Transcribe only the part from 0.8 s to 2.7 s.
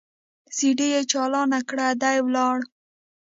يې چالانه کړه دى ولاړ.